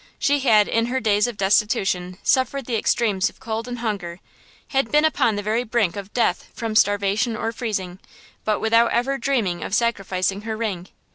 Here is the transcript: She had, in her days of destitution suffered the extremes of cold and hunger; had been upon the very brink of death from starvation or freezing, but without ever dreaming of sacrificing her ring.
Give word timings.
She 0.17 0.39
had, 0.39 0.67
in 0.67 0.87
her 0.87 0.99
days 0.99 1.27
of 1.27 1.37
destitution 1.37 2.17
suffered 2.23 2.65
the 2.65 2.75
extremes 2.75 3.29
of 3.29 3.39
cold 3.39 3.67
and 3.67 3.77
hunger; 3.77 4.19
had 4.69 4.91
been 4.91 5.05
upon 5.05 5.35
the 5.35 5.43
very 5.43 5.63
brink 5.63 5.95
of 5.95 6.11
death 6.11 6.49
from 6.55 6.75
starvation 6.75 7.37
or 7.37 7.51
freezing, 7.51 7.99
but 8.43 8.59
without 8.59 8.91
ever 8.93 9.19
dreaming 9.19 9.63
of 9.63 9.75
sacrificing 9.75 10.41
her 10.41 10.57
ring. 10.57 10.87